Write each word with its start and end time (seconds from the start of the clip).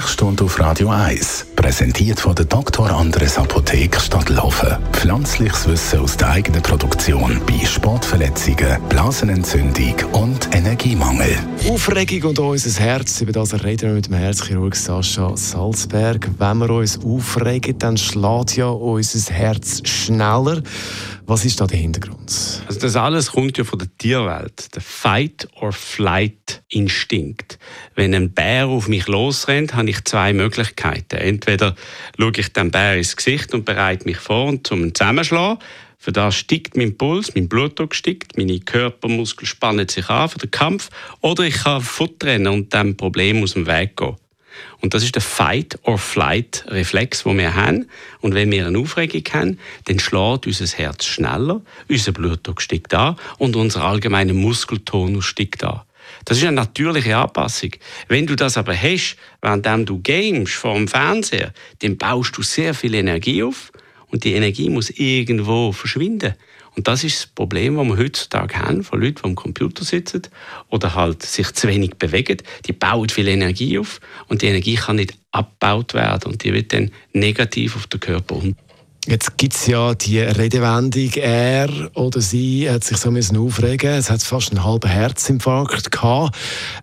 Sprechstunde 0.00 0.44
auf 0.44 0.58
Radio 0.58 0.88
1, 0.88 1.48
präsentiert 1.56 2.20
von 2.20 2.34
der 2.34 2.46
Dr. 2.46 2.90
Andres 2.90 3.36
Apotheke 3.36 4.00
Stadtlaufen. 4.00 4.78
Pflanzliches 4.92 5.68
Wissen 5.68 6.00
aus 6.00 6.16
der 6.16 6.30
eigenen 6.30 6.62
Produktion 6.62 7.38
bei 7.46 7.66
Sportverletzungen, 7.66 8.80
Blasenentzündung 8.88 9.94
und 10.12 10.54
Energiemangel. 10.54 11.36
Aufregung 11.68 12.30
und 12.30 12.38
unser 12.38 12.80
Herz, 12.80 13.20
über 13.20 13.32
das 13.32 13.52
reden 13.62 13.88
wir 13.88 13.94
mit 13.96 14.06
dem 14.06 14.14
Herzchirurg 14.14 14.74
Sascha 14.74 15.36
Salzberg. 15.36 16.30
Wenn 16.38 16.58
wir 16.58 16.70
uns 16.70 16.98
aufregen, 17.04 17.78
dann 17.78 17.98
schlägt 17.98 18.56
ja 18.56 18.68
unser 18.68 19.34
Herz 19.34 19.86
schneller. 19.86 20.62
Was 21.26 21.44
ist 21.44 21.60
da 21.60 21.66
der 21.66 21.78
Hintergrund? 21.78 22.59
Also 22.70 22.80
das 22.82 22.94
alles 22.94 23.32
kommt 23.32 23.58
ja 23.58 23.64
von 23.64 23.80
der 23.80 23.88
Tierwelt. 23.98 24.72
Der 24.76 24.80
Fight-or-Flight-Instinkt. 24.80 27.58
Wenn 27.96 28.14
ein 28.14 28.30
Bär 28.30 28.68
auf 28.68 28.86
mich 28.86 29.08
losrennt, 29.08 29.74
habe 29.74 29.90
ich 29.90 30.04
zwei 30.04 30.32
Möglichkeiten. 30.32 31.16
Entweder 31.16 31.74
schaue 32.16 32.30
ich 32.36 32.52
dem 32.52 32.70
Bär 32.70 32.96
ins 32.96 33.16
Gesicht 33.16 33.54
und 33.54 33.64
bereite 33.64 34.04
mich 34.04 34.18
vor, 34.18 34.54
zum 34.62 34.94
Zusammenschlagen. 34.94 35.58
Für 35.98 36.12
das 36.12 36.36
steigt 36.36 36.76
mein 36.76 36.96
Puls, 36.96 37.34
mein 37.34 37.48
Blutdruck 37.48 37.92
steigt, 37.92 38.38
meine 38.38 38.60
Körpermuskeln 38.60 39.48
spannen 39.48 39.88
sich 39.88 40.08
an 40.08 40.28
für 40.28 40.38
den 40.38 40.52
Kampf. 40.52 40.90
Oder 41.22 41.42
ich 41.42 41.64
kann 41.64 41.80
fortrennen 41.80 42.52
und 42.52 42.72
dem 42.72 42.96
Problem 42.96 43.42
aus 43.42 43.54
dem 43.54 43.66
Weg 43.66 43.96
gehen. 43.96 44.14
Und 44.80 44.94
das 44.94 45.02
ist 45.02 45.14
der 45.14 45.22
Fight-or-Flight-Reflex, 45.22 47.24
den 47.24 47.38
wir 47.38 47.54
haben. 47.54 47.88
Und 48.20 48.34
wenn 48.34 48.50
wir 48.50 48.66
eine 48.66 48.78
Aufregung 48.78 49.22
haben, 49.32 49.58
dann 49.84 49.98
schlägt 49.98 50.46
unser 50.46 50.76
Herz 50.76 51.04
schneller, 51.04 51.60
unser 51.88 52.12
Blutdruck 52.12 52.62
steigt 52.62 52.94
an 52.94 53.16
und 53.38 53.56
unser 53.56 53.84
allgemeiner 53.84 54.34
Muskeltonus 54.34 55.24
steigt 55.24 55.64
an. 55.64 55.80
Das 56.24 56.38
ist 56.38 56.44
eine 56.44 56.56
natürliche 56.56 57.16
Anpassung. 57.16 57.70
Wenn 58.08 58.26
du 58.26 58.36
das 58.36 58.56
aber 58.56 58.76
hast, 58.76 59.16
während 59.40 59.88
du 59.88 60.00
games 60.00 60.52
vor 60.52 60.74
dem 60.74 60.88
Fernseher, 60.88 61.52
dann 61.80 61.96
baust 61.96 62.36
du 62.36 62.42
sehr 62.42 62.74
viel 62.74 62.94
Energie 62.94 63.42
auf 63.42 63.72
und 64.10 64.24
die 64.24 64.34
Energie 64.34 64.68
muss 64.68 64.90
irgendwo 64.90 65.72
verschwinden. 65.72 66.34
Und 66.76 66.86
das 66.86 67.02
ist 67.04 67.18
das 67.18 67.26
Problem, 67.26 67.76
das 67.76 67.86
wir 67.86 67.98
heutzutage 67.98 68.56
haben, 68.56 68.84
von 68.84 69.00
Leuten, 69.00 69.16
die 69.16 69.24
am 69.24 69.34
Computer 69.34 69.84
sitzen 69.84 70.22
oder 70.68 70.94
halt 70.94 71.22
sich 71.22 71.52
zu 71.52 71.68
wenig 71.68 71.96
bewegen. 71.96 72.38
Die 72.66 72.72
bauen 72.72 73.08
viel 73.08 73.28
Energie 73.28 73.78
auf 73.78 74.00
und 74.28 74.42
die 74.42 74.46
Energie 74.46 74.76
kann 74.76 74.96
nicht 74.96 75.14
abgebaut 75.32 75.94
werden 75.94 76.32
und 76.32 76.44
die 76.44 76.52
wird 76.52 76.72
dann 76.72 76.90
negativ 77.12 77.76
auf 77.76 77.86
den 77.86 78.00
Körper 78.00 78.36
um. 78.36 78.56
Jetzt 79.06 79.38
gibt 79.38 79.54
es 79.54 79.66
ja 79.66 79.94
die 79.94 80.20
Redewendung, 80.20 81.10
er 81.14 81.90
oder 81.94 82.20
sie 82.20 82.70
hat 82.70 82.84
sich 82.84 82.98
so 82.98 83.10
müssen 83.10 83.38
aufregen 83.38 83.94
Es 83.94 84.10
hat 84.10 84.22
fast 84.22 84.50
einen 84.50 84.62
halben 84.62 84.90
Herzinfarkt 84.90 85.90
gehabt. 85.90 86.36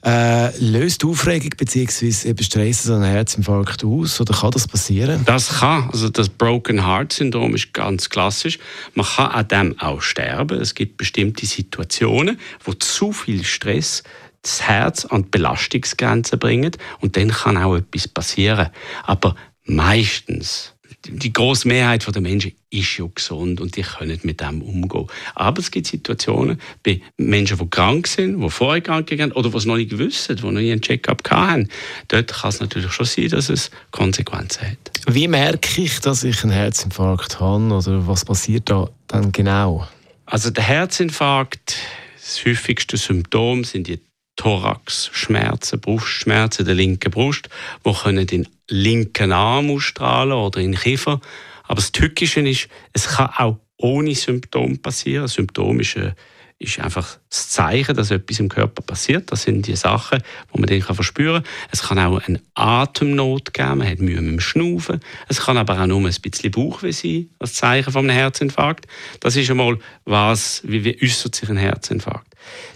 Äh, 0.04 0.58
löst 0.58 1.06
Aufregung 1.06 1.52
bzw. 1.56 2.34
Stress 2.42 2.90
einen 2.90 3.04
Herzinfarkt 3.04 3.84
aus 3.84 4.20
oder 4.20 4.34
kann 4.34 4.50
das 4.50 4.68
passieren? 4.68 5.22
Das 5.26 5.60
kann. 5.60 5.92
Also 5.92 6.10
das 6.10 6.28
Broken 6.28 6.88
Heart 6.88 7.14
Syndrom 7.14 7.54
ist 7.54 7.72
ganz 7.72 8.10
klassisch. 8.10 8.58
Man 8.95 9.06
kann 9.06 9.32
an 9.32 9.48
dem 9.48 9.80
auch 9.80 10.02
sterben. 10.02 10.60
Es 10.60 10.73
gibt 10.73 10.98
bestimmte 10.98 11.45
Situationen, 11.45 12.40
wo 12.64 12.73
zu 12.73 13.12
viel 13.12 13.44
Stress 13.44 14.02
das 14.42 14.64
Herz 14.64 15.06
an 15.06 15.23
die 15.23 15.30
Belastungsgrenze 15.30 16.38
bringt 16.38 16.80
und 17.00 17.16
dann 17.16 17.30
kann 17.30 17.58
auch 17.58 17.76
etwas 17.76 18.08
passieren. 18.08 18.70
Aber 19.04 19.36
meistens 19.66 20.73
die 21.06 21.31
große 21.31 21.67
Mehrheit 21.67 22.06
der 22.14 22.22
Menschen 22.22 22.53
ist 22.70 22.98
ja 22.98 23.06
gesund 23.14 23.62
und 23.62 23.76
die 23.76 23.81
können 23.81 24.20
mit 24.23 24.42
dem 24.42 24.62
umgehen. 24.62 25.08
Aber 25.36 25.59
es 25.59 25.72
gibt 25.72 25.88
Situationen 25.88 26.59
bei 26.84 27.02
Menschen, 27.17 27.58
die 27.58 27.70
krank 27.70 28.08
sind, 28.08 28.42
die 28.42 28.50
vorher 28.50 28.81
krank 28.81 29.08
sind 29.09 29.36
oder 29.36 29.50
die 29.50 29.58
es 29.58 29.66
noch 29.66 29.78
nicht 29.78 29.98
wissen, 29.98 30.36
die 30.36 30.44
noch 30.44 30.52
nie 30.52 30.72
einen 30.72 30.81
Check-up 30.81 31.22
hatten. 31.30 31.70
Dort 32.08 32.34
kann 32.34 32.50
es 32.50 32.59
natürlich 32.59 32.92
schon 32.92 33.06
sein, 33.06 33.30
dass 33.30 33.50
es 33.50 33.72
Konsequenzen 33.92 34.72
hat. 34.72 34.92
Wie 35.08 35.28
merke 35.28 35.81
ich, 35.81 36.00
dass 36.02 36.23
ich 36.23 36.44
einen 36.44 36.52
Herzinfarkt 36.52 37.39
habe 37.39 37.73
oder 37.73 38.08
was 38.08 38.26
passiert 38.26 38.70
da 38.70 38.89
dann 39.08 39.32
genau? 39.32 39.88
Also 40.26 40.50
der 40.50 40.64
Herzinfarkt, 40.64 41.76
das 42.16 42.44
häufigste 42.45 42.98
Symptom 42.98 43.64
sind 43.64 43.88
die 43.88 44.02
Thoraxschmerzen, 44.37 45.81
Brustschmerzen 45.81 46.65
der 46.65 46.75
linken 46.75 47.11
Brust, 47.11 47.49
die 47.86 47.93
können 47.93 48.25
den 48.25 48.48
linken 48.70 49.33
Arm 49.33 49.70
ausstrahlen 49.71 50.31
oder 50.31 50.61
in 50.61 50.71
den 50.71 50.80
Kiefer. 50.80 51.20
Aber 51.64 51.75
das 51.75 51.92
Tückische 51.92 52.39
ist, 52.42 52.70
es 52.93 53.09
kann 53.09 53.30
auch 53.37 53.59
ohne 53.77 54.15
Symptom 54.15 54.80
passieren. 54.80 55.27
Symptom 55.27 55.80
ist, 55.81 55.97
äh, 55.97 56.14
ist 56.60 56.80
einfach 56.80 57.20
das 57.30 57.50
Zeichen, 57.50 57.95
dass 57.95 58.10
etwas 58.10 58.40
im 58.40 58.50
Körper 58.50 58.82
passiert. 58.82 59.32
Das 59.32 59.44
sind 59.44 59.68
die 59.68 59.76
Sachen, 59.76 60.23
die 60.54 60.60
man 60.60 60.68
dann 60.68 60.82
verspüren 60.82 61.44
kann. 61.44 61.52
Es 61.72 61.84
kann 61.84 62.00
auch 62.00 62.20
eine 62.20 62.42
Atemnot 62.56 63.54
geben, 63.54 63.80
man 63.80 63.88
hat 63.90 64.00
Mühe 64.00 64.20
mit 64.22 64.32
dem 64.32 64.40
Schnaufen. 64.40 65.00
Es 65.28 65.42
kann 65.42 65.58
aber 65.58 65.80
auch 65.80 65.86
nur 65.86 66.00
ein 66.00 66.16
bisschen 66.22 66.52
Bauchweh 66.52 66.92
sein, 66.92 67.30
als 67.40 67.54
Zeichen 67.54 67.92
von 67.92 68.10
einem 68.10 68.18
Herzinfarkt. 68.18 68.88
Das 69.20 69.36
ist 69.36 69.50
einmal, 69.52 69.78
was, 70.06 70.62
wie, 70.64 70.84
wie 70.84 70.98
äußert 71.04 71.36
sich 71.36 71.50
ein 71.50 71.58
Herzinfarkt. 71.58 72.34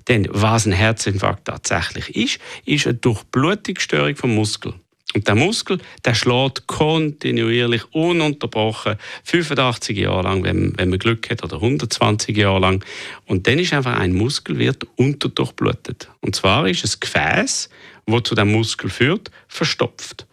Denn 0.07 0.27
was 0.31 0.65
ein 0.65 0.73
Herzinfarkt 0.73 1.45
tatsächlich 1.45 2.15
ist, 2.15 2.39
ist 2.65 2.85
eine 2.85 2.95
Durchblutungsstörung 2.95 4.15
vom 4.15 4.35
Muskel. 4.35 4.73
Und 5.13 5.27
der 5.27 5.35
Muskel, 5.35 5.79
der 6.05 6.15
schlägt 6.15 6.67
kontinuierlich, 6.67 7.83
ununterbrochen, 7.91 8.95
85 9.25 9.97
Jahre 9.97 10.23
lang, 10.23 10.43
wenn, 10.43 10.73
wenn 10.77 10.89
man 10.89 10.99
Glück 10.99 11.29
hat, 11.29 11.43
oder 11.43 11.57
120 11.57 12.37
Jahre 12.37 12.59
lang. 12.59 12.85
Und 13.25 13.47
dann 13.47 13.59
ist 13.59 13.73
einfach 13.73 13.99
ein 13.99 14.13
Muskel 14.13 14.57
wird 14.57 14.87
unterdurchblutet. 14.95 16.09
Und 16.21 16.35
zwar 16.35 16.67
ist 16.67 16.85
es 16.85 16.99
Gefäß, 16.99 17.69
wo 18.05 18.19
zu 18.21 18.35
dem 18.35 18.51
Muskel 18.51 18.89
führt, 18.89 19.31
verstopft. 19.47 20.27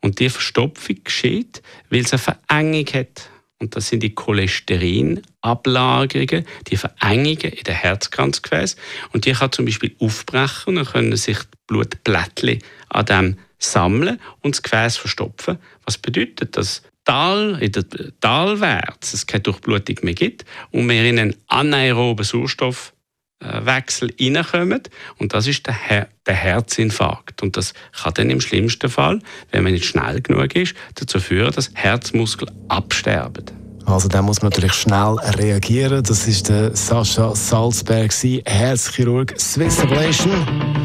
Und 0.00 0.18
die 0.18 0.28
Verstopfung 0.28 0.96
geschieht, 1.04 1.62
weil 1.88 2.00
es 2.00 2.12
eine 2.12 2.18
Verengung 2.18 2.86
hat. 2.92 3.30
Und 3.58 3.76
das 3.76 3.88
sind 3.88 4.02
die 4.02 4.14
Cholesterinablagerungen, 4.14 6.44
die 6.66 6.76
Verengungen 6.76 7.52
in 7.52 7.64
den 7.64 7.74
Herzkranzgefäß. 7.74 8.76
Und 9.12 9.24
die 9.24 9.32
kann 9.32 9.52
zum 9.52 9.64
Beispiel 9.64 9.96
aufbrechen 10.00 10.66
und 10.66 10.74
dann 10.74 10.86
können 10.86 11.16
sich 11.16 11.38
Blutplättchen 11.66 12.58
an 12.90 13.06
dem 13.06 13.38
sammeln 13.58 14.20
und 14.40 14.54
das 14.54 14.62
Gefäß 14.62 14.96
verstopfen. 14.96 15.58
Was 15.84 15.98
bedeutet 15.98 16.56
das? 16.56 16.82
Tal, 17.04 17.58
in 17.60 17.70
der 17.70 17.84
Talwärts 18.20 19.12
es 19.12 19.26
keine 19.26 19.42
Durchblutung 19.42 19.96
mehr 20.02 20.14
gibt 20.14 20.46
und 20.70 20.88
wir 20.88 21.04
in 21.04 21.18
einen 21.18 21.36
anaeroben 21.48 22.24
Sauerstoffwechsel 22.24 24.10
hineinkommen. 24.18 24.80
Und 25.18 25.34
das 25.34 25.46
ist 25.46 25.66
der, 25.66 25.74
Her 25.74 26.08
der 26.26 26.34
Herzinfarkt. 26.34 27.42
Und 27.42 27.58
das 27.58 27.74
kann 27.92 28.14
dann 28.14 28.30
im 28.30 28.40
schlimmsten 28.40 28.88
Fall, 28.88 29.20
wenn 29.50 29.64
man 29.64 29.74
nicht 29.74 29.84
schnell 29.84 30.22
genug 30.22 30.56
ist, 30.56 30.74
dazu 30.94 31.20
führen, 31.20 31.52
dass 31.52 31.70
Herzmuskel 31.74 32.48
absterben. 32.68 33.44
Also 33.84 34.08
da 34.08 34.22
muss 34.22 34.40
man 34.40 34.50
natürlich 34.50 34.72
schnell 34.72 35.16
reagieren. 35.36 36.02
Das 36.02 36.26
ist 36.26 36.48
der 36.48 36.74
Sascha 36.74 37.34
Salzberg, 37.34 38.12
Herzchirurg 38.46 39.38
Swiss 39.38 39.78
Ablation. 39.80 40.83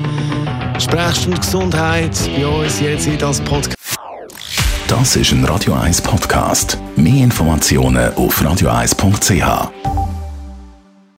Sprechstunde 0.80 1.40
Gesundheit 1.40 2.12
bei 2.36 2.48
uns 2.48 2.80
jetzt 2.80 3.08
als 3.24 3.42
Podcast. 3.42 3.76
Das 4.88 5.16
ist 5.16 5.32
ein 5.32 5.44
Radio 5.46 5.74
1 5.74 6.02
Podcast. 6.02 6.78
Mehr 6.96 7.24
Informationen 7.24 8.14
auf 8.16 8.42
radio1.ch. 8.42 9.99